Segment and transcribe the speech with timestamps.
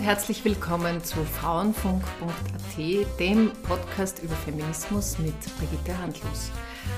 [0.00, 6.50] und herzlich willkommen zu Frauenfunk.at, dem Podcast über Feminismus mit Brigitte Handlos.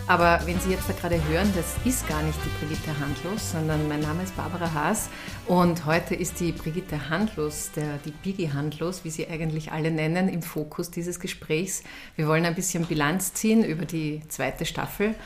[0.07, 3.89] Aber wenn Sie jetzt da gerade hören, das ist gar nicht die Brigitte Handlos, sondern
[3.89, 5.09] mein Name ist Barbara Haas
[5.49, 10.29] und heute ist die Brigitte Handlos, der, die Biggie Handlos, wie sie eigentlich alle nennen,
[10.29, 11.83] im Fokus dieses Gesprächs.
[12.15, 15.17] Wir wollen ein bisschen Bilanz ziehen über die zweite Staffel.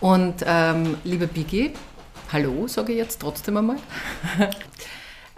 [0.00, 1.72] Und ähm, liebe Biggie,
[2.30, 3.76] hallo, sage ich jetzt trotzdem einmal.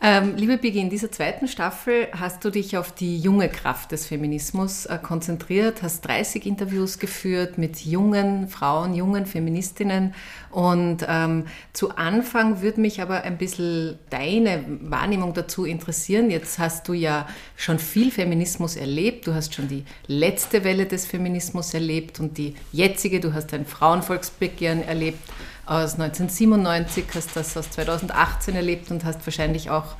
[0.02, 4.06] Ähm, liebe Biggie, in dieser zweiten Staffel hast du dich auf die junge Kraft des
[4.06, 10.12] Feminismus äh, konzentriert, hast 30 Interviews geführt mit jungen Frauen, jungen Feministinnen.
[10.50, 16.28] Und ähm, zu Anfang würde mich aber ein bisschen deine Wahrnehmung dazu interessieren.
[16.28, 19.28] Jetzt hast du ja schon viel Feminismus erlebt.
[19.28, 23.20] Du hast schon die letzte Welle des Feminismus erlebt und die jetzige.
[23.20, 25.20] Du hast ein Frauenvolksbegehren erlebt
[25.66, 29.96] aus 1997, hast das aus 2018 erlebt und hast wahrscheinlich auch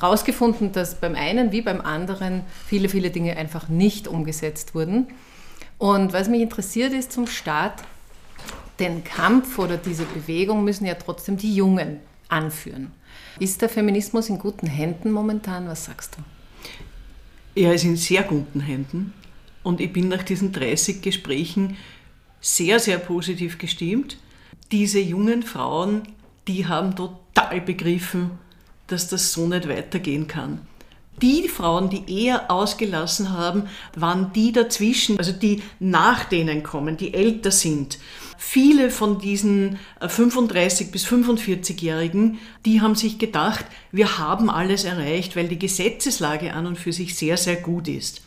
[0.00, 5.06] herausgefunden, dass beim einen wie beim anderen viele, viele Dinge einfach nicht umgesetzt wurden.
[5.78, 7.82] Und was mich interessiert ist zum Start,
[8.80, 12.90] den Kampf oder diese Bewegung müssen ja trotzdem die Jungen anführen.
[13.38, 15.68] Ist der Feminismus in guten Händen momentan?
[15.68, 17.60] Was sagst du?
[17.60, 19.12] Er ist in sehr guten Händen
[19.62, 21.76] und ich bin nach diesen 30 Gesprächen
[22.40, 24.18] sehr, sehr positiv gestimmt
[24.72, 26.02] diese jungen Frauen,
[26.48, 28.32] die haben total begriffen,
[28.86, 30.60] dass das so nicht weitergehen kann.
[31.22, 37.14] Die Frauen, die eher ausgelassen haben, waren die dazwischen, also die nach denen kommen, die
[37.14, 37.98] älter sind.
[38.36, 45.36] Viele von diesen 35 äh, bis 45-Jährigen, die haben sich gedacht, wir haben alles erreicht,
[45.36, 48.22] weil die Gesetzeslage an und für sich sehr, sehr gut ist.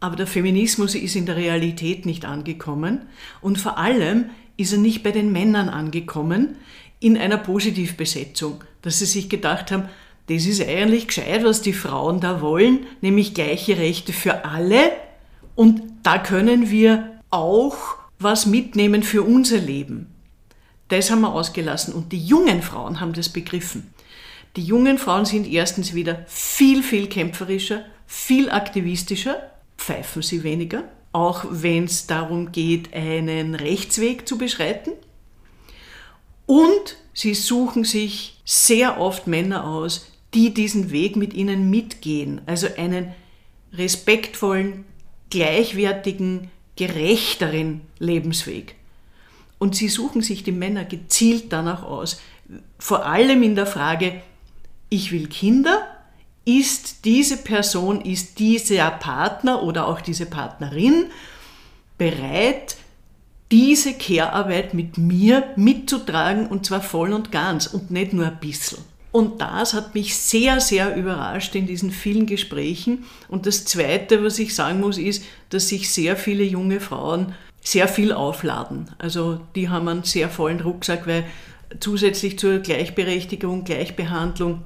[0.00, 3.02] Aber der Feminismus ist in der Realität nicht angekommen
[3.40, 4.26] und vor allem
[4.56, 6.56] ist er nicht bei den Männern angekommen
[7.00, 9.88] in einer Positivbesetzung, dass sie sich gedacht haben,
[10.28, 14.92] das ist eigentlich gescheit, was die Frauen da wollen, nämlich gleiche Rechte für alle
[15.54, 17.76] und da können wir auch
[18.18, 20.08] was mitnehmen für unser Leben.
[20.88, 23.92] Das haben wir ausgelassen und die jungen Frauen haben das begriffen.
[24.56, 29.36] Die jungen Frauen sind erstens wieder viel, viel kämpferischer, viel aktivistischer,
[29.76, 30.84] pfeifen sie weniger,
[31.16, 34.92] auch wenn es darum geht, einen Rechtsweg zu beschreiten.
[36.44, 42.66] Und sie suchen sich sehr oft Männer aus, die diesen Weg mit ihnen mitgehen, also
[42.76, 43.14] einen
[43.72, 44.84] respektvollen,
[45.30, 48.74] gleichwertigen, gerechteren Lebensweg.
[49.58, 52.20] Und sie suchen sich die Männer gezielt danach aus,
[52.78, 54.20] vor allem in der Frage,
[54.90, 55.95] ich will Kinder,
[56.46, 61.06] ist diese Person, ist dieser Partner oder auch diese Partnerin
[61.98, 62.76] bereit,
[63.50, 68.78] diese Care-Arbeit mit mir mitzutragen und zwar voll und ganz und nicht nur ein bisschen.
[69.10, 73.04] Und das hat mich sehr, sehr überrascht in diesen vielen Gesprächen.
[73.28, 77.88] Und das Zweite, was ich sagen muss, ist, dass sich sehr viele junge Frauen sehr
[77.88, 78.90] viel aufladen.
[78.98, 81.24] Also die haben einen sehr vollen Rucksack, weil
[81.80, 84.64] zusätzlich zur Gleichberechtigung, Gleichbehandlung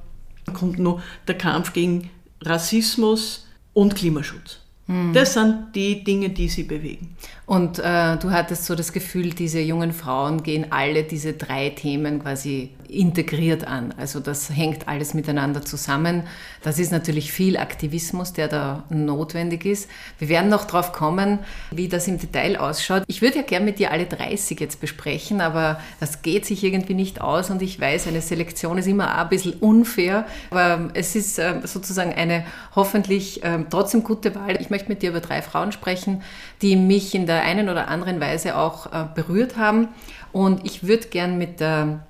[0.53, 2.09] kommt noch der Kampf gegen
[2.41, 4.59] Rassismus und Klimaschutz.
[4.87, 5.13] Hm.
[5.13, 7.15] Das sind die Dinge, die sie bewegen.
[7.45, 12.21] Und äh, du hattest so das Gefühl, diese jungen Frauen gehen alle diese drei Themen
[12.21, 13.93] quasi integriert an.
[13.97, 16.23] Also das hängt alles miteinander zusammen.
[16.61, 19.89] Das ist natürlich viel Aktivismus, der da notwendig ist.
[20.19, 21.39] Wir werden noch drauf kommen,
[21.71, 23.03] wie das im Detail ausschaut.
[23.07, 26.93] Ich würde ja gerne mit dir alle 30 jetzt besprechen, aber das geht sich irgendwie
[26.93, 31.39] nicht aus und ich weiß, eine Selektion ist immer ein bisschen unfair, aber es ist
[31.39, 34.59] äh, sozusagen eine hoffentlich äh, trotzdem gute Wahl.
[34.59, 36.21] Ich möchte mit dir über drei Frauen sprechen,
[36.61, 39.89] die mich in der einen oder anderen Weise auch äh, berührt haben
[40.31, 42.05] und ich würde gern mit der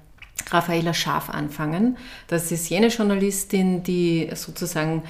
[0.49, 1.97] Raffaela Schaf anfangen.
[2.27, 5.03] Das ist jene Journalistin, die sozusagen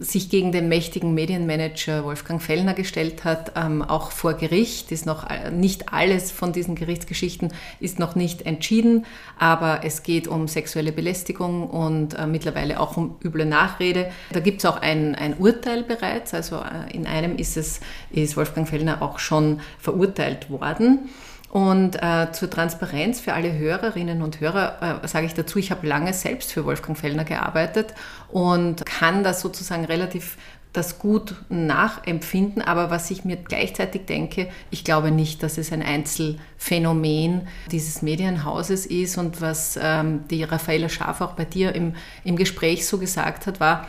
[0.00, 4.92] sich gegen den mächtigen Medienmanager Wolfgang Fellner gestellt hat, ähm, auch vor Gericht.
[4.92, 9.06] Ist noch äh, nicht alles von diesen Gerichtsgeschichten ist noch nicht entschieden,
[9.38, 14.10] aber es geht um sexuelle Belästigung und äh, mittlerweile auch um üble Nachrede.
[14.32, 16.34] Da gibt es auch ein, ein Urteil bereits.
[16.34, 17.80] Also äh, in einem ist es
[18.10, 21.08] ist Wolfgang Fellner auch schon verurteilt worden.
[21.50, 25.86] Und äh, zur Transparenz für alle Hörerinnen und Hörer äh, sage ich dazu, ich habe
[25.86, 27.94] lange selbst für Wolfgang Fellner gearbeitet
[28.28, 30.36] und kann das sozusagen relativ
[30.72, 35.82] das gut nachempfinden, aber was ich mir gleichzeitig denke, ich glaube nicht, dass es ein
[35.82, 39.16] Einzelfenomen dieses Medienhauses ist.
[39.16, 43.60] Und was ähm, die Raffaella Schaf auch bei dir im, im Gespräch so gesagt hat,
[43.60, 43.86] war,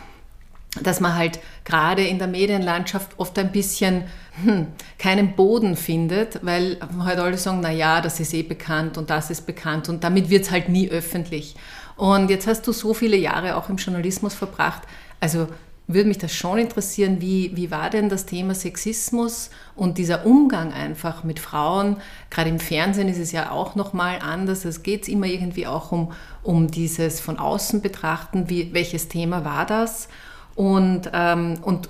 [0.81, 4.03] dass man halt gerade in der Medienlandschaft oft ein bisschen
[4.43, 4.67] hm,
[4.97, 9.31] keinen Boden findet, weil halt alle sagen, na ja, das ist eh bekannt und das
[9.31, 11.55] ist bekannt und damit wird es halt nie öffentlich.
[11.95, 14.83] Und jetzt hast du so viele Jahre auch im Journalismus verbracht.
[15.19, 15.47] Also
[15.87, 20.71] würde mich das schon interessieren, wie, wie war denn das Thema Sexismus und dieser Umgang
[20.71, 21.97] einfach mit Frauen?
[22.29, 24.65] Gerade im Fernsehen ist es ja auch nochmal anders.
[24.65, 26.11] Es geht immer irgendwie auch um,
[26.43, 30.09] um dieses von außen betrachten, wie, welches Thema war das?
[30.59, 31.87] Und, ähm, und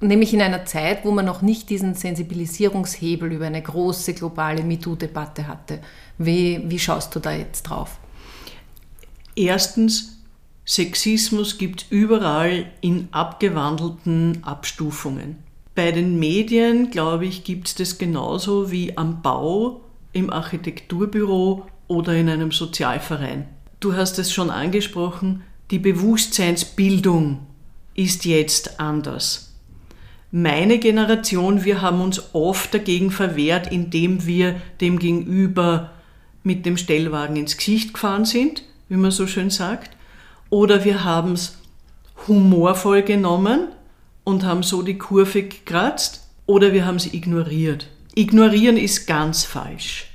[0.00, 5.46] nämlich in einer Zeit, wo man noch nicht diesen Sensibilisierungshebel über eine große globale MeToo-Debatte
[5.46, 5.78] hatte.
[6.18, 7.98] Wie, wie schaust du da jetzt drauf?
[9.34, 10.18] Erstens,
[10.66, 15.36] Sexismus gibt überall in abgewandelten Abstufungen.
[15.74, 19.80] Bei den Medien, glaube ich, gibt es das genauso wie am Bau,
[20.12, 23.48] im Architekturbüro oder in einem Sozialverein.
[23.80, 27.46] Du hast es schon angesprochen, die Bewusstseinsbildung
[28.00, 29.52] ist jetzt anders.
[30.30, 35.90] Meine Generation, wir haben uns oft dagegen verwehrt, indem wir dem Gegenüber
[36.42, 39.90] mit dem Stellwagen ins Gesicht gefahren sind, wie man so schön sagt.
[40.48, 41.58] Oder wir haben es
[42.26, 43.68] humorvoll genommen
[44.24, 46.26] und haben so die Kurve gekratzt.
[46.46, 47.86] Oder wir haben sie ignoriert.
[48.14, 50.06] Ignorieren ist ganz falsch.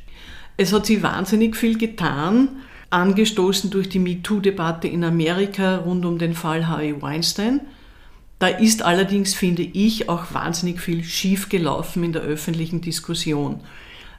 [0.57, 2.47] Es hat sich wahnsinnig viel getan,
[2.89, 7.61] angestoßen durch die MeToo-Debatte in Amerika rund um den Fall Harvey Weinstein.
[8.45, 13.62] Da ist allerdings, finde ich, auch wahnsinnig viel schiefgelaufen in der öffentlichen Diskussion,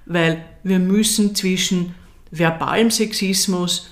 [0.05, 1.95] weil wir müssen zwischen
[2.33, 3.89] verbalem Sexismus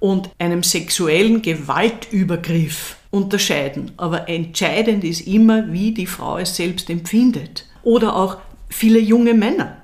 [0.00, 3.92] und einem sexuellen Gewaltübergriff unterscheiden.
[3.98, 7.66] Aber entscheidend ist immer, wie die Frau es selbst empfindet.
[7.82, 8.38] Oder auch
[8.70, 9.82] viele junge Männer.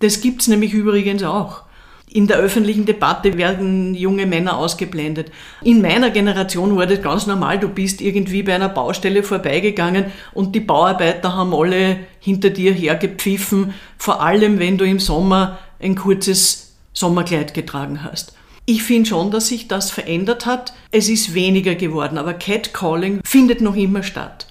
[0.00, 1.62] Das gibt es nämlich übrigens auch.
[2.10, 5.30] In der öffentlichen Debatte werden junge Männer ausgeblendet.
[5.62, 7.58] In meiner Generation war das ganz normal.
[7.58, 13.74] Du bist irgendwie bei einer Baustelle vorbeigegangen und die Bauarbeiter haben alle hinter dir hergepfiffen,
[13.98, 18.32] vor allem wenn du im Sommer ein kurzes Sommerkleid getragen hast.
[18.64, 20.74] Ich finde schon, dass sich das verändert hat.
[20.90, 24.46] Es ist weniger geworden, aber Catcalling findet noch immer statt.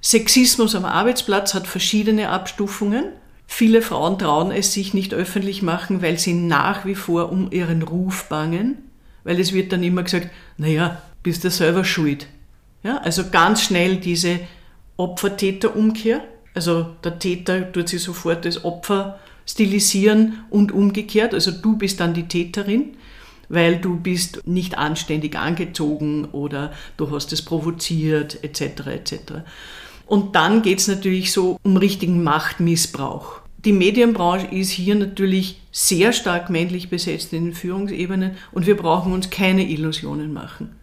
[0.00, 3.12] Sexismus am Arbeitsplatz hat verschiedene Abstufungen.
[3.54, 7.82] Viele Frauen trauen es sich nicht öffentlich machen, weil sie nach wie vor um ihren
[7.82, 8.78] Ruf bangen,
[9.24, 12.28] weil es wird dann immer gesagt, naja, bist du selber schuld.
[12.82, 14.40] Ja, also ganz schnell diese
[14.96, 16.22] Opfer-Täter-Umkehr.
[16.54, 21.34] Also der Täter tut sich sofort das Opfer stilisieren und umgekehrt.
[21.34, 22.96] Also du bist dann die Täterin
[23.50, 28.86] weil du bist nicht anständig angezogen oder du hast es provoziert etc.
[28.86, 29.14] etc.
[30.06, 33.41] Und dann geht es natürlich so um richtigen Machtmissbrauch.
[33.64, 39.12] Die Medienbranche ist hier natürlich sehr stark männlich besetzt in den Führungsebenen und wir brauchen
[39.12, 40.74] uns keine Illusionen machen.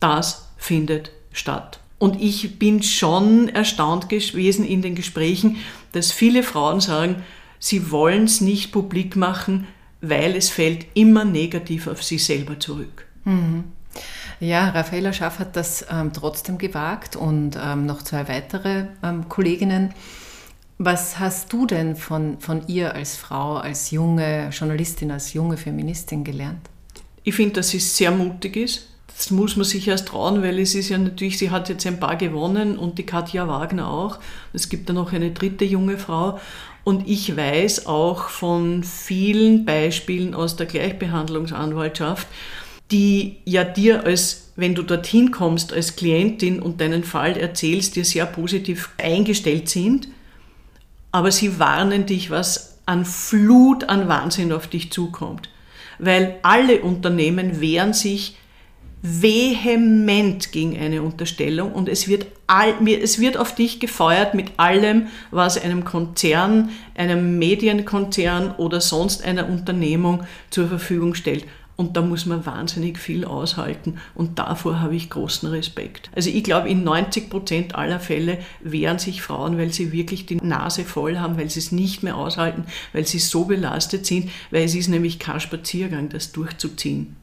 [0.00, 1.80] Das findet statt.
[1.98, 5.58] Und ich bin schon erstaunt gewesen in den Gesprächen,
[5.92, 7.22] dass viele Frauen sagen,
[7.58, 9.66] sie wollen es nicht publik machen,
[10.00, 13.06] weil es fällt immer negativ auf sie selber zurück.
[13.24, 13.64] Mhm.
[14.40, 19.92] Ja, Raffaella Schaff hat das ähm, trotzdem gewagt und ähm, noch zwei weitere ähm, Kolleginnen.
[20.82, 26.24] Was hast du denn von, von ihr als Frau, als junge Journalistin, als junge Feministin
[26.24, 26.70] gelernt?
[27.22, 28.88] Ich finde, dass sie sehr mutig ist.
[29.14, 32.00] Das muss man sich erst trauen, weil es ist ja natürlich, sie hat jetzt ein
[32.00, 34.20] paar gewonnen und die Katja Wagner auch.
[34.54, 36.40] Es gibt da noch eine dritte junge Frau.
[36.82, 42.26] Und ich weiß auch von vielen Beispielen aus der Gleichbehandlungsanwaltschaft,
[42.90, 48.06] die ja dir als, wenn du dorthin kommst, als Klientin und deinen Fall erzählst, dir
[48.06, 50.08] sehr positiv eingestellt sind,
[51.12, 55.48] aber sie warnen dich, was an Flut an Wahnsinn auf dich zukommt.
[55.98, 58.36] Weil alle Unternehmen wehren sich
[59.02, 65.06] vehement gegen eine Unterstellung und es wird, all, es wird auf dich gefeuert mit allem,
[65.30, 71.46] was einem Konzern, einem Medienkonzern oder sonst einer Unternehmung zur Verfügung stellt.
[71.80, 74.00] Und da muss man wahnsinnig viel aushalten.
[74.14, 76.10] Und davor habe ich großen Respekt.
[76.14, 80.36] Also ich glaube, in 90 Prozent aller Fälle wehren sich Frauen, weil sie wirklich die
[80.36, 84.64] Nase voll haben, weil sie es nicht mehr aushalten, weil sie so belastet sind, weil
[84.64, 87.16] es ist nämlich kein Spaziergang, das durchzuziehen.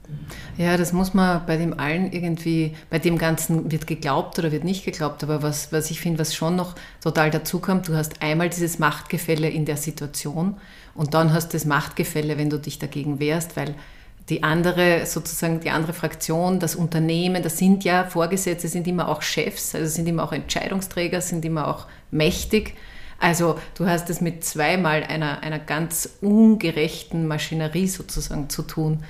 [0.57, 4.63] Ja, das muss man bei dem allen irgendwie, bei dem Ganzen wird geglaubt oder wird
[4.63, 6.73] nicht geglaubt, aber was, was ich finde, was schon noch
[7.03, 10.55] total dazukommt, du hast einmal dieses Machtgefälle in der Situation
[10.95, 13.75] und dann hast du das Machtgefälle, wenn du dich dagegen wehrst, weil
[14.29, 19.21] die andere, sozusagen die andere Fraktion, das Unternehmen, das sind ja Vorgesetzte, sind immer auch
[19.21, 22.73] Chefs, also sind immer auch Entscheidungsträger, sind immer auch mächtig.
[23.19, 29.03] Also du hast es mit zweimal einer, einer ganz ungerechten Maschinerie sozusagen zu tun.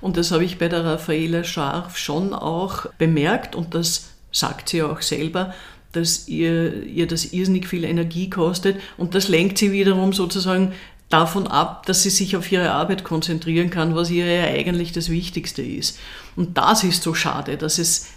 [0.00, 4.82] Und das habe ich bei der Raffaela Scharf schon auch bemerkt und das sagt sie
[4.82, 5.54] auch selber,
[5.92, 10.72] dass ihr, ihr das irrsinnig viel Energie kostet und das lenkt sie wiederum sozusagen
[11.08, 15.08] davon ab, dass sie sich auf ihre Arbeit konzentrieren kann, was ihr ja eigentlich das
[15.08, 15.98] Wichtigste ist.
[16.34, 18.08] Und das ist so schade, dass es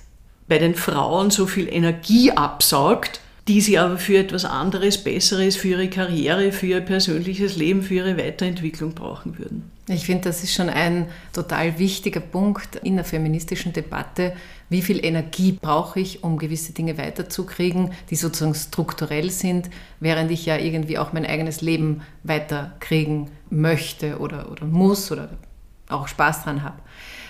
[0.48, 5.70] bei den Frauen so viel Energie absaugt, die sie aber für etwas anderes, Besseres, für
[5.70, 9.72] ihre Karriere, für ihr persönliches Leben, für ihre Weiterentwicklung brauchen würden.
[9.92, 14.34] Ich finde, das ist schon ein total wichtiger Punkt in der feministischen Debatte.
[14.70, 20.46] Wie viel Energie brauche ich, um gewisse Dinge weiterzukriegen, die sozusagen strukturell sind, während ich
[20.46, 25.30] ja irgendwie auch mein eigenes Leben weiterkriegen möchte oder, oder muss oder
[25.88, 26.78] auch Spaß dran habe.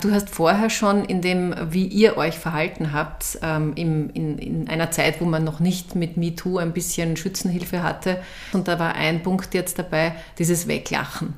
[0.02, 4.68] Du hast vorher schon in dem, wie ihr euch verhalten habt, ähm, im, in, in,
[4.68, 8.22] einer Zeit, wo man noch nicht mit MeToo ein bisschen Schützenhilfe hatte.
[8.52, 11.34] Und da war ein Punkt jetzt dabei, dieses Weglachen.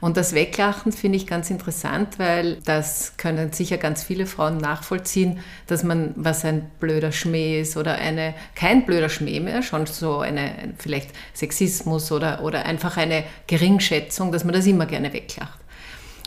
[0.00, 5.40] Und das Weglachen finde ich ganz interessant, weil das können sicher ganz viele Frauen nachvollziehen,
[5.66, 10.20] dass man, was ein blöder Schmäh ist oder eine, kein blöder Schmäh mehr, schon so
[10.20, 15.58] eine, vielleicht Sexismus oder, oder einfach eine Geringschätzung, dass man das immer gerne weglacht.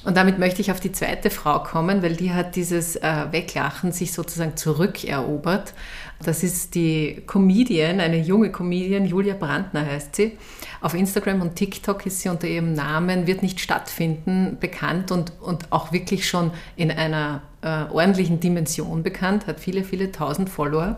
[0.03, 3.93] Und damit möchte ich auf die zweite Frau kommen, weil die hat dieses äh, Weglachen
[3.93, 5.73] sich sozusagen zurückerobert.
[6.21, 10.37] Das ist die Comedian, eine junge Comedian, Julia Brandner heißt sie.
[10.81, 15.71] Auf Instagram und TikTok ist sie unter ihrem Namen Wird nicht stattfinden bekannt und, und
[15.71, 20.97] auch wirklich schon in einer äh, ordentlichen Dimension bekannt, hat viele, viele tausend Follower.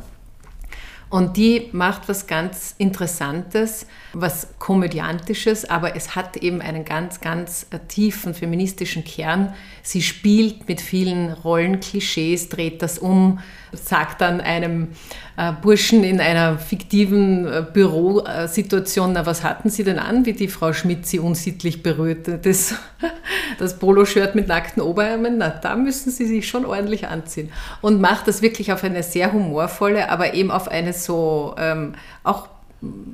[1.09, 7.67] Und die macht was ganz Interessantes, was Komödiantisches, aber es hat eben einen ganz, ganz
[7.69, 9.53] äh, tiefen feministischen Kern.
[9.83, 13.39] Sie spielt mit vielen Rollenklischees, dreht das um,
[13.75, 14.89] sagt dann einem
[15.37, 20.47] äh, Burschen in einer fiktiven äh, Bürosituation, na was hatten Sie denn an, wie die
[20.47, 22.37] Frau Schmidt Sie unsittlich berührte?
[22.37, 22.75] Das,
[23.59, 27.51] das Poloshirt mit nackten Oberarmen, na da müssen Sie sich schon ordentlich anziehen.
[27.81, 32.47] Und macht das wirklich auf eine sehr humorvolle, aber eben auf eine so ähm, auch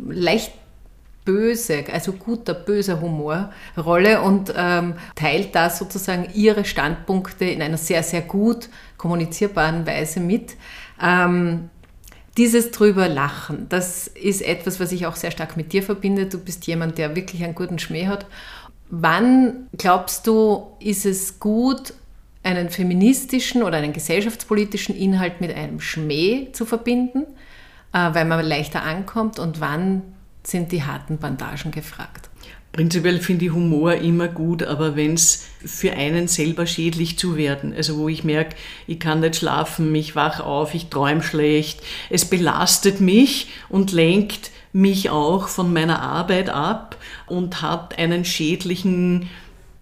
[0.09, 0.53] leicht
[1.25, 7.77] böse, also guter, böser Humor Rolle und ähm, teilt da sozusagen ihre Standpunkte in einer
[7.77, 10.55] sehr, sehr gut kommunizierbaren Weise mit.
[11.01, 11.69] Ähm,
[12.37, 16.27] dieses drüber lachen, das ist etwas, was ich auch sehr stark mit dir verbinde.
[16.27, 18.25] Du bist jemand, der wirklich einen guten Schmäh hat.
[18.89, 21.93] Wann glaubst du, ist es gut,
[22.43, 27.25] einen feministischen oder einen gesellschaftspolitischen Inhalt mit einem Schmäh zu verbinden,
[27.93, 29.37] äh, weil man leichter ankommt?
[29.37, 30.01] Und wann
[30.43, 32.29] sind die harten Bandagen gefragt?
[32.71, 37.73] Prinzipiell finde ich Humor immer gut, aber wenn es für einen selber schädlich zu werden,
[37.73, 38.55] also wo ich merke,
[38.87, 44.51] ich kann nicht schlafen, ich wach auf, ich träume schlecht, es belastet mich und lenkt
[44.71, 46.95] mich auch von meiner Arbeit ab
[47.27, 49.27] und hat einen schädlichen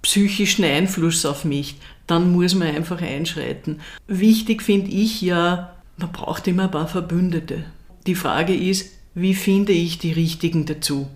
[0.02, 1.76] psychischen Einfluss auf mich,
[2.08, 3.82] dann muss man einfach einschreiten.
[4.08, 7.66] Wichtig finde ich ja, man braucht immer ein paar Verbündete.
[8.08, 11.08] Die Frage ist, wie finde ich die richtigen dazu?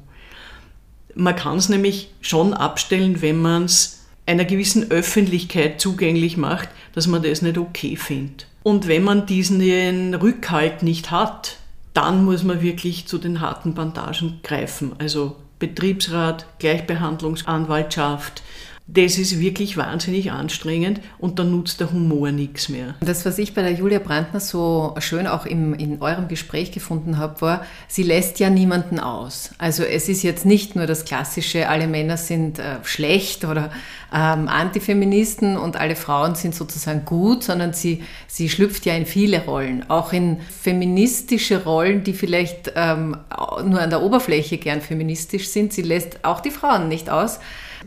[1.16, 7.08] Man kann es nämlich schon abstellen, wenn man es einer gewissen Öffentlichkeit zugänglich macht, dass
[7.08, 8.48] man das nicht okay findet.
[8.64, 11.58] Und wenn man diesen Rückhalt nicht hat,
[11.94, 14.94] dann muss man wirklich zu den harten Bandagen greifen.
[14.98, 18.42] Also Betriebsrat, Gleichbehandlungsanwaltschaft,
[18.86, 22.96] das ist wirklich wahnsinnig anstrengend und dann nutzt der Humor nichts mehr.
[23.00, 27.18] Das, was ich bei der Julia Brandner so schön auch im, in eurem Gespräch gefunden
[27.18, 29.52] habe, war, sie lässt ja niemanden aus.
[29.58, 33.72] Also es ist jetzt nicht nur das klassische, alle Männer sind äh, schlecht oder
[34.14, 39.46] ähm, Antifeministen und alle Frauen sind sozusagen gut, sondern sie, sie schlüpft ja in viele
[39.46, 43.16] Rollen, auch in feministische Rollen, die vielleicht ähm,
[43.64, 45.72] nur an der Oberfläche gern feministisch sind.
[45.72, 47.40] Sie lässt auch die Frauen nicht aus.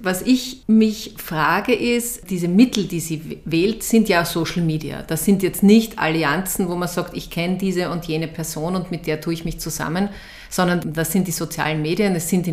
[0.03, 5.03] Was ich mich frage ist, diese Mittel, die sie wählt, sind ja Social Media.
[5.03, 8.91] Das sind jetzt nicht Allianzen, wo man sagt, ich kenne diese und jene Person und
[8.91, 10.09] mit der tue ich mich zusammen,
[10.51, 12.15] sondern das sind die sozialen Medien.
[12.15, 12.49] Es sind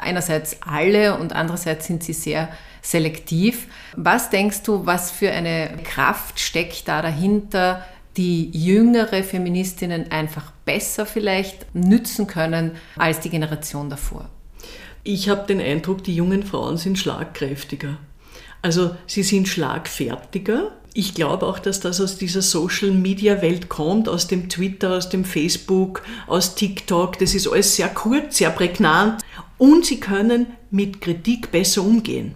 [0.00, 2.48] einerseits alle und andererseits sind sie sehr
[2.82, 3.66] selektiv.
[3.96, 7.84] Was denkst du, was für eine Kraft steckt da dahinter,
[8.16, 14.30] die jüngere Feministinnen einfach besser vielleicht nützen können als die Generation davor?
[15.08, 17.96] Ich habe den Eindruck, die jungen Frauen sind schlagkräftiger.
[18.60, 20.72] Also sie sind schlagfertiger.
[20.94, 26.02] Ich glaube auch, dass das aus dieser Social-Media-Welt kommt, aus dem Twitter, aus dem Facebook,
[26.26, 27.20] aus TikTok.
[27.20, 29.22] Das ist alles sehr kurz, sehr prägnant.
[29.58, 32.34] Und sie können mit Kritik besser umgehen.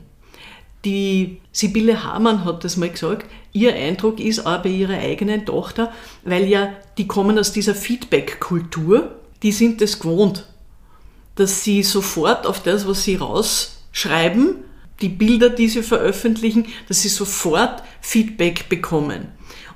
[0.85, 3.29] Die Sibylle Hamann hat das mal gesagt.
[3.53, 9.17] Ihr Eindruck ist auch bei ihrer eigenen Tochter, weil ja die kommen aus dieser Feedback-Kultur,
[9.43, 10.47] die sind es gewohnt
[11.35, 14.57] dass sie sofort auf das, was sie rausschreiben,
[15.01, 19.29] die Bilder, die sie veröffentlichen, dass sie sofort Feedback bekommen.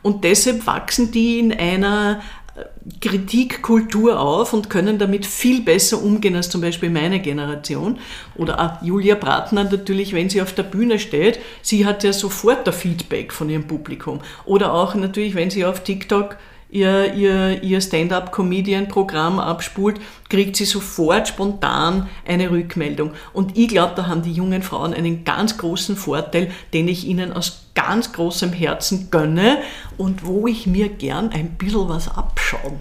[0.03, 2.21] Und deshalb wachsen die in einer
[2.57, 2.65] äh,
[3.01, 7.99] Kritikkultur auf und können damit viel besser umgehen als zum Beispiel meine Generation.
[8.37, 12.69] Oder auch Julia Bratner natürlich, wenn sie auf der Bühne steht, sie hat ja sofort
[12.69, 14.21] ein Feedback von ihrem Publikum.
[14.45, 16.37] Oder auch natürlich, wenn sie auf TikTok
[16.75, 23.13] ihr, ihr, ihr Stand-up-Comedian-Programm abspult, kriegt sie sofort spontan eine Rückmeldung.
[23.33, 27.33] Und ich glaube, da haben die jungen Frauen einen ganz großen Vorteil, den ich ihnen
[27.33, 29.59] aus ganz großem Herzen gönne
[29.97, 32.81] und wo ich mir gern ein bisschen was abschauen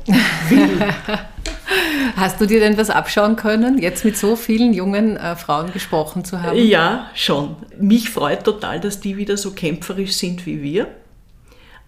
[0.50, 0.80] will.
[2.16, 6.26] Hast du dir denn was abschauen können, jetzt mit so vielen jungen äh, Frauen gesprochen
[6.26, 6.58] zu haben?
[6.58, 7.56] Ja, schon.
[7.80, 10.88] Mich freut total, dass die wieder so kämpferisch sind wie wir.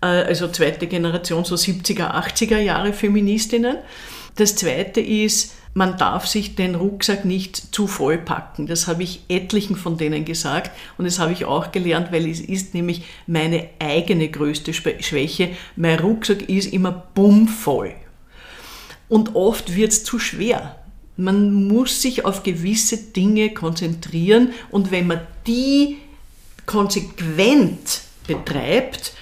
[0.05, 3.77] Äh, also zweite Generation, so 70er, 80er Jahre Feministinnen.
[4.35, 8.67] Das zweite ist, man darf sich den Rucksack nicht zu voll packen.
[8.67, 12.39] Das habe ich etlichen von denen gesagt und das habe ich auch gelernt, weil es
[12.39, 15.49] ist nämlich meine eigene größte Schwäche.
[15.75, 17.93] Mein Rucksack ist immer bummvoll.
[19.09, 20.77] Und oft wird es zu schwer.
[21.17, 25.97] Man muss sich auf gewisse Dinge konzentrieren und wenn man die
[26.65, 29.13] konsequent betreibt,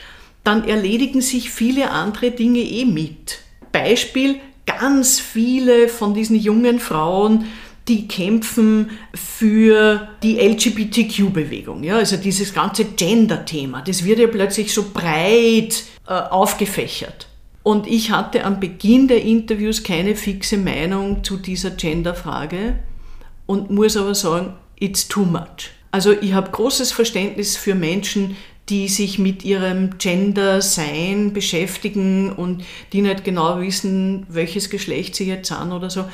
[0.43, 3.39] dann erledigen sich viele andere Dinge eh mit.
[3.71, 4.35] Beispiel,
[4.65, 7.45] ganz viele von diesen jungen Frauen,
[7.87, 11.83] die kämpfen für die LGBTQ-Bewegung.
[11.83, 17.27] Ja, also dieses ganze Gender-Thema, das wird ja plötzlich so breit äh, aufgefächert.
[17.61, 22.79] Und ich hatte am Beginn der Interviews keine fixe Meinung zu dieser Gender-Frage
[23.45, 25.71] und muss aber sagen, it's too much.
[25.91, 28.35] Also ich habe großes Verständnis für Menschen,
[28.73, 35.49] die sich mit ihrem Gender-Sein beschäftigen und die nicht genau wissen, welches Geschlecht sie jetzt
[35.49, 36.05] sind oder so.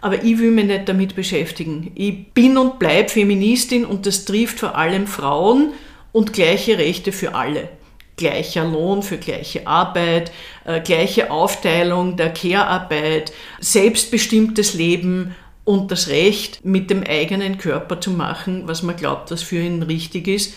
[0.00, 1.90] Aber ich will mich nicht damit beschäftigen.
[1.96, 5.72] Ich bin und bleibe Feministin und das trifft vor allem Frauen
[6.12, 7.68] und gleiche Rechte für alle
[8.16, 10.30] gleicher Lohn für gleiche Arbeit,
[10.64, 18.12] äh, gleiche Aufteilung der Care-Arbeit, selbstbestimmtes Leben und das Recht, mit dem eigenen Körper zu
[18.12, 20.54] machen, was man glaubt, was für ihn richtig ist.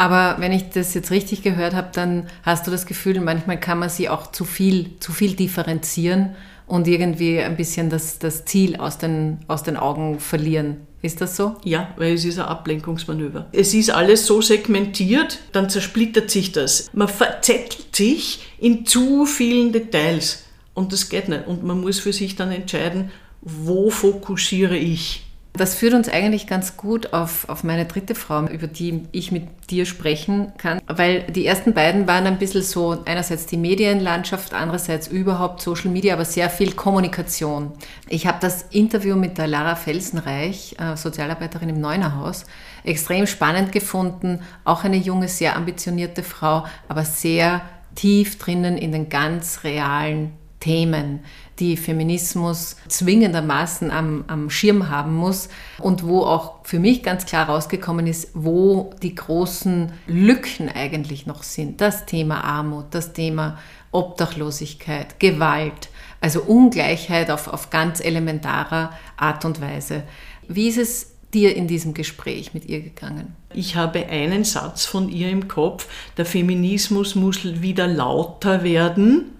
[0.00, 3.78] Aber wenn ich das jetzt richtig gehört habe, dann hast du das Gefühl, manchmal kann
[3.78, 6.36] man sie auch zu viel, zu viel differenzieren
[6.66, 10.78] und irgendwie ein bisschen das, das Ziel aus den, aus den Augen verlieren.
[11.02, 11.56] Ist das so?
[11.64, 13.48] Ja, weil es ist ein Ablenkungsmanöver.
[13.52, 16.88] Es ist alles so segmentiert, dann zersplittert sich das.
[16.94, 21.46] Man verzettelt sich in zu vielen Details und das geht nicht.
[21.46, 23.10] Und man muss für sich dann entscheiden,
[23.42, 25.26] wo fokussiere ich.
[25.52, 29.48] Das führt uns eigentlich ganz gut auf, auf meine dritte Frau, über die ich mit
[29.68, 35.08] dir sprechen kann, weil die ersten beiden waren ein bisschen so, einerseits die Medienlandschaft, andererseits
[35.08, 37.72] überhaupt Social Media, aber sehr viel Kommunikation.
[38.08, 42.46] Ich habe das Interview mit der Lara Felsenreich, äh, Sozialarbeiterin im Neunerhaus,
[42.84, 44.40] extrem spannend gefunden.
[44.64, 47.62] Auch eine junge, sehr ambitionierte Frau, aber sehr
[47.96, 51.20] tief drinnen in den ganz realen Themen,
[51.58, 57.48] die Feminismus zwingendermaßen am, am Schirm haben muss und wo auch für mich ganz klar
[57.48, 61.80] rausgekommen ist, wo die großen Lücken eigentlich noch sind.
[61.80, 63.58] Das Thema Armut, das Thema
[63.90, 65.88] Obdachlosigkeit, Gewalt,
[66.20, 70.02] also Ungleichheit auf, auf ganz elementarer Art und Weise.
[70.46, 73.34] Wie ist es dir in diesem Gespräch mit ihr gegangen?
[73.54, 79.32] Ich habe einen Satz von ihr im Kopf, der Feminismus muss wieder lauter werden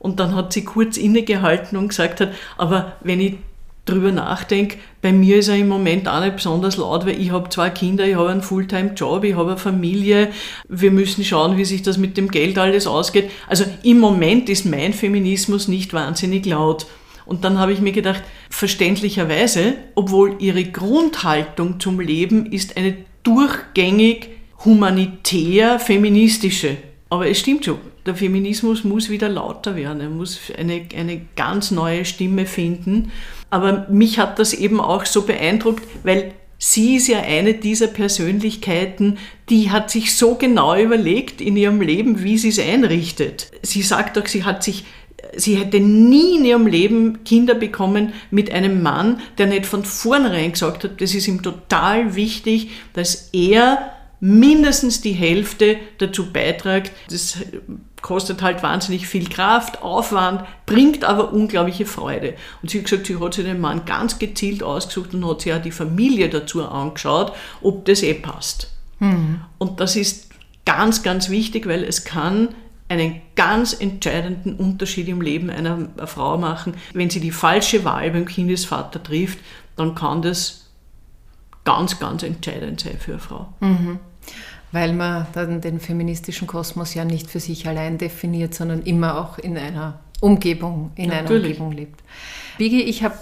[0.00, 3.34] und dann hat sie kurz innegehalten und gesagt hat, aber wenn ich
[3.84, 7.50] drüber nachdenke, bei mir ist er im Moment auch nicht besonders laut, weil ich habe
[7.50, 10.30] zwei Kinder, ich habe einen Fulltime-Job, ich habe eine Familie,
[10.68, 13.30] wir müssen schauen, wie sich das mit dem Geld alles ausgeht.
[13.46, 16.86] Also im Moment ist mein Feminismus nicht wahnsinnig laut.
[17.26, 24.30] Und dann habe ich mir gedacht, verständlicherweise, obwohl ihre Grundhaltung zum Leben ist eine durchgängig
[24.64, 26.76] humanitär feministische.
[27.08, 31.70] Aber es stimmt schon, der Feminismus muss wieder lauter werden, er muss eine, eine ganz
[31.70, 33.12] neue Stimme finden.
[33.50, 39.18] Aber mich hat das eben auch so beeindruckt, weil sie ist ja eine dieser Persönlichkeiten,
[39.48, 43.50] die hat sich so genau überlegt in ihrem Leben, wie sie es einrichtet.
[43.62, 44.84] Sie sagt doch, sie hat sich
[45.36, 50.52] sie hätte nie in ihrem Leben Kinder bekommen mit einem Mann, der nicht von vornherein
[50.52, 56.92] gesagt hat, das ist ihm total wichtig, dass er mindestens die Hälfte dazu beiträgt.
[57.10, 57.38] Das
[58.02, 62.34] kostet halt wahnsinnig viel Kraft, Aufwand, bringt aber unglaubliche Freude.
[62.62, 65.52] Und sie hat gesagt, sie hat sich den Mann ganz gezielt ausgesucht und hat sich
[65.52, 67.32] auch die Familie dazu angeschaut,
[67.62, 68.70] ob das eh passt.
[68.98, 69.40] Mhm.
[69.58, 70.30] Und das ist
[70.64, 72.48] ganz, ganz wichtig, weil es kann
[72.88, 76.74] einen ganz entscheidenden Unterschied im Leben einer Frau machen.
[76.92, 79.38] Wenn sie die falsche Wahl beim Kindesvater trifft,
[79.76, 80.70] dann kann das
[81.64, 83.52] ganz, ganz entscheidend sein für eine Frau.
[83.60, 84.00] Mhm
[84.72, 89.38] weil man dann den feministischen Kosmos ja nicht für sich allein definiert, sondern immer auch
[89.38, 91.56] in einer Umgebung, in Natürlich.
[91.56, 92.00] einer Umgebung lebt.
[92.58, 93.16] Bigi, ich habe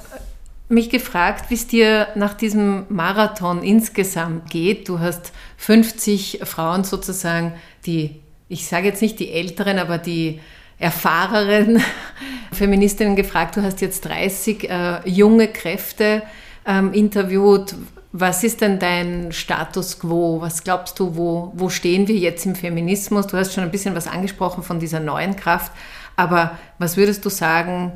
[0.69, 4.89] mich gefragt, wie es dir nach diesem Marathon insgesamt geht.
[4.89, 7.55] Du hast 50 Frauen sozusagen,
[7.87, 8.17] die,
[8.49, 10.41] ich sage jetzt nicht die Älteren, aber die,
[10.79, 11.83] erfahrenen
[12.53, 13.57] Feministinnen gefragt.
[13.57, 16.23] Du hast jetzt 30 äh, junge Kräfte
[16.67, 17.75] ähm, interviewt.
[18.13, 20.41] Was ist denn dein Status quo?
[20.41, 23.27] Was glaubst du, wo, wo stehen wir jetzt im Feminismus?
[23.27, 25.73] Du hast schon ein bisschen was angesprochen von dieser neuen Kraft,
[26.17, 27.93] aber was würdest du sagen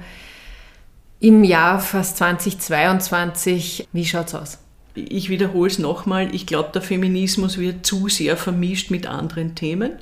[1.18, 3.88] im Jahr fast 2022?
[3.92, 4.58] Wie schaut es aus?
[4.94, 9.92] Ich wiederhole es nochmal, ich glaube, der Feminismus wird zu sehr vermischt mit anderen Themen.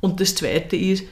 [0.00, 1.04] Und das Zweite ist,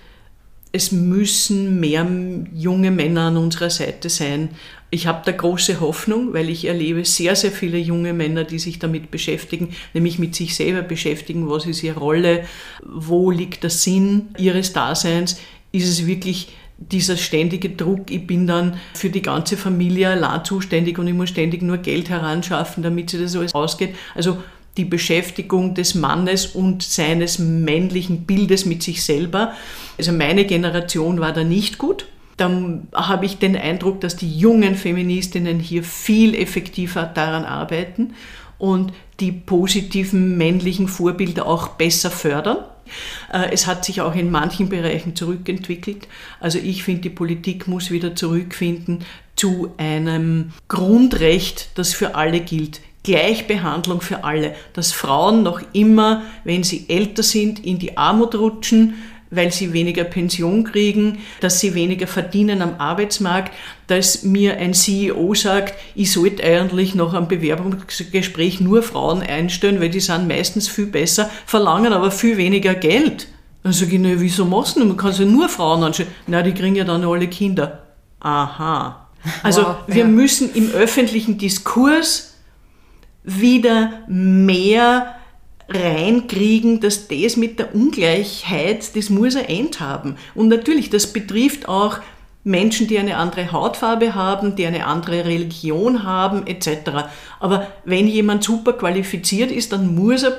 [0.76, 2.06] es müssen mehr
[2.54, 4.50] junge Männer an unserer Seite sein.
[4.90, 8.78] Ich habe da große Hoffnung, weil ich erlebe sehr, sehr viele junge Männer, die sich
[8.78, 12.44] damit beschäftigen, nämlich mit sich selber beschäftigen, was ist ihre Rolle,
[12.84, 15.40] wo liegt der Sinn ihres Daseins,
[15.72, 20.98] ist es wirklich dieser ständige Druck, ich bin dann für die ganze Familie allein zuständig
[20.98, 23.94] und ich muss ständig nur Geld heranschaffen, damit sich das alles ausgeht.
[24.14, 24.42] Also
[24.76, 29.52] die Beschäftigung des Mannes und seines männlichen Bildes mit sich selber.
[29.98, 32.06] Also meine Generation war da nicht gut.
[32.36, 38.14] Dann habe ich den Eindruck, dass die jungen Feministinnen hier viel effektiver daran arbeiten
[38.58, 42.58] und die positiven männlichen Vorbilder auch besser fördern.
[43.32, 46.08] Äh, es hat sich auch in manchen Bereichen zurückentwickelt.
[46.40, 52.80] Also ich finde, die Politik muss wieder zurückfinden zu einem Grundrecht, das für alle gilt.
[53.06, 58.94] Gleichbehandlung für alle, dass Frauen noch immer, wenn sie älter sind, in die Armut rutschen,
[59.30, 63.52] weil sie weniger Pension kriegen, dass sie weniger verdienen am Arbeitsmarkt,
[63.86, 69.90] dass mir ein CEO sagt, ich sollte eigentlich noch am Bewerbungsgespräch nur Frauen einstellen, weil
[69.90, 73.28] die sind meistens viel besser, verlangen aber viel weniger Geld.
[73.62, 74.84] Dann sage ich, na, wieso machst du?
[74.84, 76.10] Man kann ja nur Frauen anstellen.
[76.26, 77.84] Na, die kriegen ja dann alle Kinder.
[78.20, 79.08] Aha.
[79.42, 80.06] Also wow, wir ja.
[80.06, 82.35] müssen im öffentlichen Diskurs
[83.26, 85.16] wieder mehr
[85.68, 90.16] reinkriegen, dass das mit der Ungleichheit, das muss ein End haben.
[90.34, 91.98] Und natürlich, das betrifft auch
[92.44, 97.08] Menschen, die eine andere Hautfarbe haben, die eine andere Religion haben, etc.
[97.40, 100.38] Aber wenn jemand super qualifiziert ist, dann muss er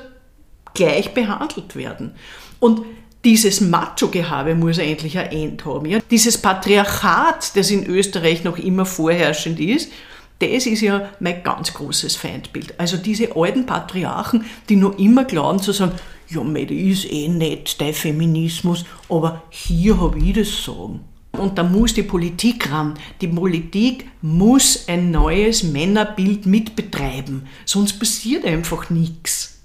[0.74, 2.12] gleich behandelt werden.
[2.60, 2.84] Und
[3.26, 5.86] dieses Macho-Gehabe muss endlich ein End haben.
[5.86, 6.00] Ja?
[6.10, 9.92] Dieses Patriarchat, das in Österreich noch immer vorherrschend ist,
[10.40, 12.80] das ist ja mein ganz großes Feindbild.
[12.80, 15.94] Also diese alten Patriarchen, die noch immer glauben zu sagen,
[16.30, 21.00] ja, mei, das ist eh nett, der Feminismus, aber hier habe ich das Sagen.
[21.32, 22.96] Und da muss die Politik ran.
[23.22, 29.57] Die Politik muss ein neues Männerbild mitbetreiben, sonst passiert einfach nichts.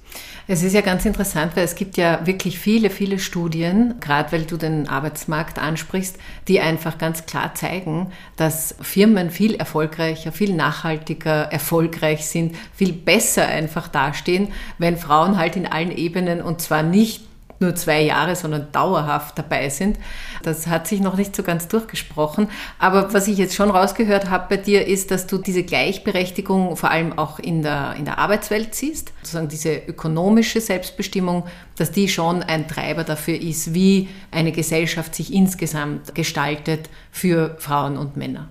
[0.52, 4.42] Es ist ja ganz interessant, weil es gibt ja wirklich viele, viele Studien, gerade weil
[4.42, 11.44] du den Arbeitsmarkt ansprichst, die einfach ganz klar zeigen, dass Firmen viel erfolgreicher, viel nachhaltiger
[11.50, 17.22] erfolgreich sind, viel besser einfach dastehen, wenn Frauen halt in allen Ebenen und zwar nicht
[17.62, 19.98] nur zwei Jahre, sondern dauerhaft dabei sind.
[20.42, 22.48] Das hat sich noch nicht so ganz durchgesprochen.
[22.78, 26.90] Aber was ich jetzt schon rausgehört habe bei dir, ist, dass du diese Gleichberechtigung vor
[26.90, 29.12] allem auch in der, in der Arbeitswelt siehst.
[29.22, 31.44] Sozusagen diese ökonomische Selbstbestimmung,
[31.76, 37.96] dass die schon ein Treiber dafür ist, wie eine Gesellschaft sich insgesamt gestaltet für Frauen
[37.96, 38.48] und Männer.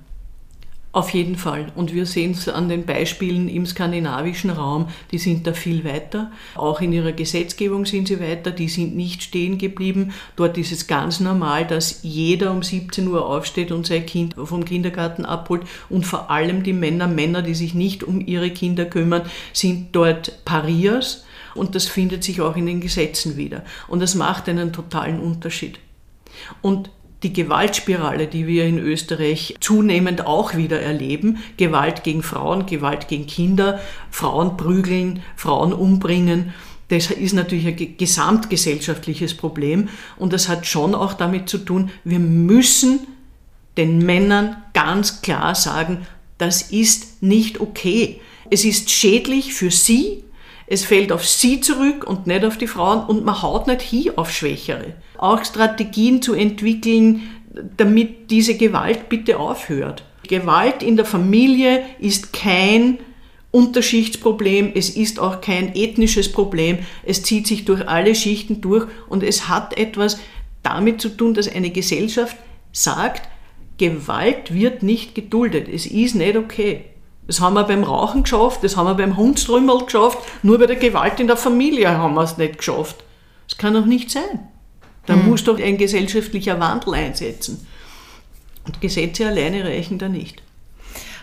[0.93, 1.71] Auf jeden Fall.
[1.75, 6.31] Und wir sehen es an den Beispielen im skandinavischen Raum, die sind da viel weiter.
[6.55, 10.13] Auch in ihrer Gesetzgebung sind sie weiter, die sind nicht stehen geblieben.
[10.35, 14.65] Dort ist es ganz normal, dass jeder um 17 Uhr aufsteht und sein Kind vom
[14.65, 15.63] Kindergarten abholt.
[15.89, 19.23] Und vor allem die Männer, Männer, die sich nicht um ihre Kinder kümmern,
[19.53, 21.23] sind dort Parias.
[21.55, 23.63] Und das findet sich auch in den Gesetzen wieder.
[23.87, 25.79] Und das macht einen totalen Unterschied.
[26.61, 26.89] Und
[27.23, 33.27] die Gewaltspirale, die wir in Österreich zunehmend auch wieder erleben, Gewalt gegen Frauen, Gewalt gegen
[33.27, 33.79] Kinder,
[34.09, 36.53] Frauen prügeln, Frauen umbringen,
[36.87, 42.19] das ist natürlich ein gesamtgesellschaftliches Problem und das hat schon auch damit zu tun, wir
[42.19, 43.07] müssen
[43.77, 46.05] den Männern ganz klar sagen,
[46.37, 48.19] das ist nicht okay.
[48.49, 50.23] Es ist schädlich für sie,
[50.71, 54.11] es fällt auf sie zurück und nicht auf die Frauen und man haut nicht hin
[54.15, 54.93] auf Schwächere.
[55.17, 57.23] Auch Strategien zu entwickeln,
[57.75, 60.05] damit diese Gewalt bitte aufhört.
[60.25, 62.99] Gewalt in der Familie ist kein
[63.51, 69.23] Unterschichtsproblem, es ist auch kein ethnisches Problem, es zieht sich durch alle Schichten durch und
[69.23, 70.19] es hat etwas
[70.63, 72.37] damit zu tun, dass eine Gesellschaft
[72.71, 73.27] sagt,
[73.77, 76.85] Gewalt wird nicht geduldet, es ist nicht okay.
[77.27, 80.75] Das haben wir beim Rauchen geschafft, das haben wir beim Hundstrümmel geschafft, nur bei der
[80.75, 83.03] Gewalt in der Familie haben wir es nicht geschafft.
[83.47, 84.47] Das kann doch nicht sein.
[85.05, 85.29] Da hm.
[85.29, 87.65] muss doch ein gesellschaftlicher Wandel einsetzen.
[88.65, 90.41] Und Gesetze alleine reichen da nicht.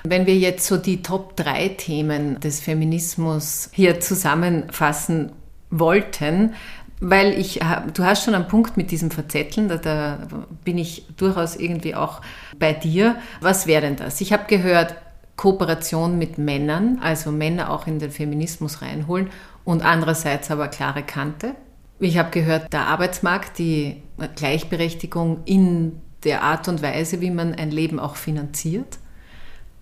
[0.04, 5.32] Wenn wir jetzt so die Top 3 Themen des Feminismus hier zusammenfassen
[5.70, 6.54] wollten,
[7.00, 7.60] weil ich,
[7.94, 10.26] du hast schon einen Punkt mit diesem Verzetteln, da, da
[10.64, 12.20] bin ich durchaus irgendwie auch
[12.58, 13.16] bei dir.
[13.40, 14.20] Was wäre denn das?
[14.20, 14.96] Ich habe gehört,
[15.38, 19.30] Kooperation mit Männern, also Männer auch in den Feminismus reinholen
[19.64, 21.54] und andererseits aber klare Kante.
[22.00, 24.02] Ich habe gehört, der Arbeitsmarkt, die
[24.34, 28.98] Gleichberechtigung in der Art und Weise, wie man ein Leben auch finanziert.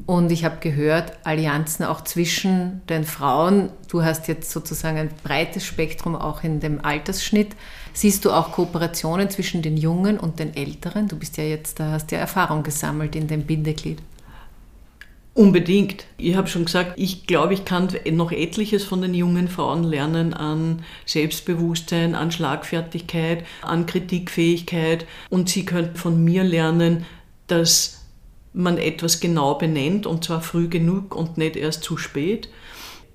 [0.05, 3.71] Und ich habe gehört, Allianzen auch zwischen den Frauen.
[3.89, 7.57] Du hast jetzt sozusagen ein breites Spektrum auch in dem Altersschnitt.
[7.95, 11.09] Siehst du auch Kooperationen zwischen den Jungen und den Älteren?
[11.09, 14.03] Du bist ja jetzt, da hast ja Erfahrung gesammelt in dem Bindeglied.
[15.37, 16.07] Unbedingt.
[16.17, 20.33] Ich habe schon gesagt, ich glaube, ich kann noch etliches von den jungen Frauen lernen
[20.33, 25.05] an Selbstbewusstsein, an Schlagfertigkeit, an Kritikfähigkeit.
[25.29, 27.05] Und sie könnten von mir lernen,
[27.49, 28.07] dass
[28.55, 32.49] man etwas genau benennt und zwar früh genug und nicht erst zu spät.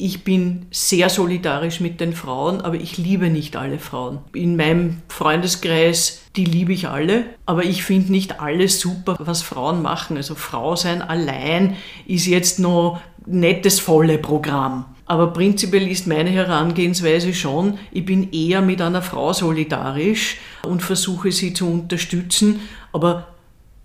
[0.03, 4.17] Ich bin sehr solidarisch mit den Frauen, aber ich liebe nicht alle Frauen.
[4.33, 9.83] In meinem Freundeskreis, die liebe ich alle, aber ich finde nicht alles super, was Frauen
[9.83, 10.17] machen.
[10.17, 14.85] Also Frau sein allein ist jetzt noch das volle Programm.
[15.05, 21.31] Aber prinzipiell ist meine Herangehensweise schon, ich bin eher mit einer Frau solidarisch und versuche
[21.31, 22.61] sie zu unterstützen,
[22.91, 23.27] aber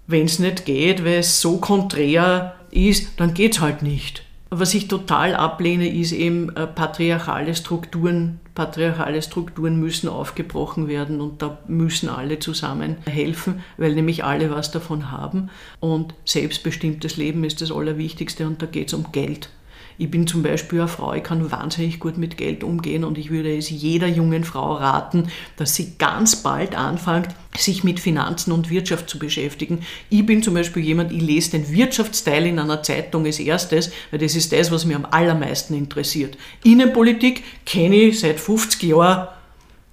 [0.06, 4.25] wenn es nicht geht, weil es so konträr ist, dann geht es halt nicht.
[4.48, 8.38] Was ich total ablehne, ist eben äh, patriarchale Strukturen.
[8.54, 14.70] Patriarchale Strukturen müssen aufgebrochen werden und da müssen alle zusammen helfen, weil nämlich alle was
[14.70, 15.50] davon haben.
[15.80, 19.50] Und selbstbestimmtes Leben ist das Allerwichtigste und da geht es um Geld.
[19.98, 23.30] Ich bin zum Beispiel eine Frau, ich kann wahnsinnig gut mit Geld umgehen und ich
[23.30, 28.68] würde es jeder jungen Frau raten, dass sie ganz bald anfängt, sich mit Finanzen und
[28.68, 29.80] Wirtschaft zu beschäftigen.
[30.10, 34.20] Ich bin zum Beispiel jemand, ich lese den Wirtschaftsteil in einer Zeitung als erstes, weil
[34.20, 36.36] das ist das, was mich am allermeisten interessiert.
[36.62, 39.28] Innenpolitik kenne ich seit 50 Jahren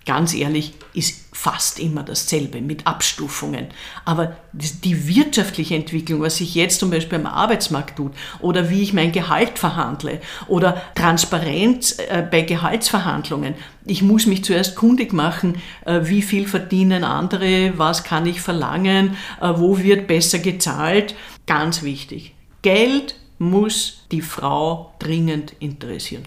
[0.06, 3.68] ganz ehrlich, ist fast immer dasselbe mit Abstufungen.
[4.06, 8.94] Aber die wirtschaftliche Entwicklung, was sich jetzt zum Beispiel am Arbeitsmarkt tut, oder wie ich
[8.94, 13.56] mein Gehalt verhandle, oder Transparenz äh, bei Gehaltsverhandlungen.
[13.84, 19.18] Ich muss mich zuerst kundig machen, äh, wie viel verdienen andere, was kann ich verlangen,
[19.42, 21.14] äh, wo wird besser gezahlt.
[21.46, 22.36] Ganz wichtig.
[22.62, 26.24] Geld muss die Frau dringend interessieren.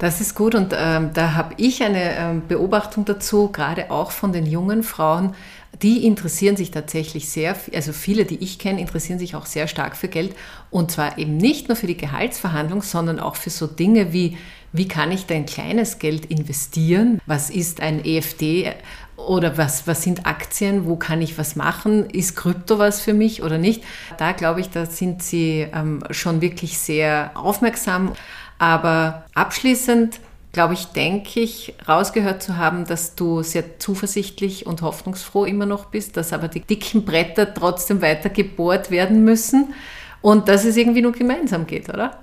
[0.00, 4.32] Das ist gut und ähm, da habe ich eine ähm, Beobachtung dazu, gerade auch von
[4.32, 5.34] den jungen Frauen.
[5.82, 9.98] Die interessieren sich tatsächlich sehr, also viele, die ich kenne, interessieren sich auch sehr stark
[9.98, 10.34] für Geld
[10.70, 14.38] und zwar eben nicht nur für die Gehaltsverhandlung, sondern auch für so Dinge wie,
[14.72, 17.20] wie kann ich dein kleines Geld investieren?
[17.26, 18.72] Was ist ein EFD?
[19.16, 20.86] Oder was, was sind Aktien?
[20.86, 22.08] Wo kann ich was machen?
[22.08, 23.84] Ist Krypto was für mich oder nicht?
[24.16, 28.12] Da glaube ich, da sind sie ähm, schon wirklich sehr aufmerksam.
[28.60, 30.20] Aber abschließend,
[30.52, 35.86] glaube ich, denke ich, rausgehört zu haben, dass du sehr zuversichtlich und hoffnungsfroh immer noch
[35.86, 39.72] bist, dass aber die dicken Bretter trotzdem weiter gebohrt werden müssen
[40.20, 42.18] und dass es irgendwie nur gemeinsam geht, oder?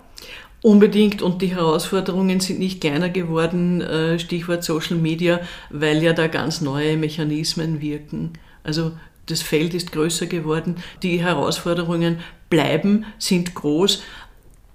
[0.61, 5.39] Unbedingt und die Herausforderungen sind nicht kleiner geworden, äh, Stichwort Social Media,
[5.71, 8.33] weil ja da ganz neue Mechanismen wirken.
[8.63, 8.91] Also
[9.25, 12.19] das Feld ist größer geworden, die Herausforderungen
[12.51, 14.03] bleiben, sind groß,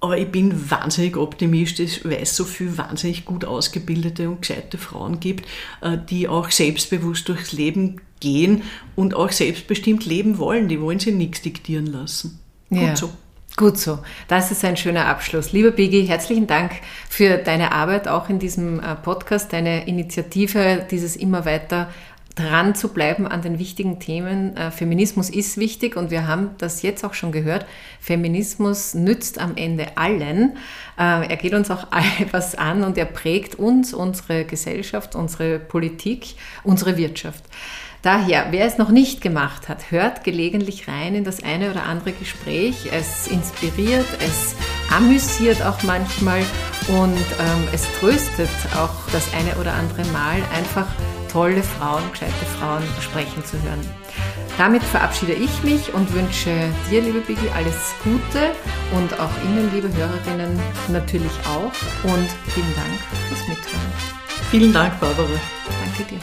[0.02, 5.20] aber ich bin wahnsinnig optimistisch, weil es so viele wahnsinnig gut ausgebildete und gescheite Frauen
[5.20, 5.46] gibt,
[5.80, 8.62] äh, die auch selbstbewusst durchs Leben gehen
[8.96, 10.68] und auch selbstbestimmt leben wollen.
[10.68, 12.40] Die wollen sich nichts diktieren lassen.
[12.68, 12.96] Gut ja.
[12.96, 13.10] so.
[13.56, 14.00] Gut so.
[14.28, 15.52] Das ist ein schöner Abschluss.
[15.52, 16.72] Lieber Bigi, herzlichen Dank
[17.08, 21.90] für deine Arbeit auch in diesem äh, Podcast, deine Initiative, dieses immer weiter
[22.34, 24.56] dran zu bleiben an den wichtigen Themen.
[24.56, 27.66] Äh, Feminismus ist wichtig und wir haben das jetzt auch schon gehört.
[28.00, 30.56] Feminismus nützt am Ende allen.
[30.98, 31.86] Äh, er geht uns auch
[32.20, 37.44] etwas an und er prägt uns, unsere Gesellschaft, unsere Politik, unsere Wirtschaft.
[38.02, 42.10] Daher, wer es noch nicht gemacht hat, hört gelegentlich rein in das eine oder andere
[42.10, 42.88] Gespräch.
[42.90, 44.56] Es inspiriert, es
[44.92, 46.40] amüsiert auch manchmal
[46.88, 50.88] und ähm, es tröstet auch das eine oder andere Mal einfach
[51.32, 53.80] tolle Frauen, gescheite Frauen sprechen zu hören.
[54.58, 56.50] Damit verabschiede ich mich und wünsche
[56.90, 58.52] dir, liebe Biggie, alles Gute
[58.94, 61.72] und auch Ihnen, liebe Hörerinnen, natürlich auch.
[62.04, 63.92] Und vielen Dank fürs Mithören.
[64.50, 65.28] Vielen Dank, Barbara.
[65.84, 66.20] Danke dir.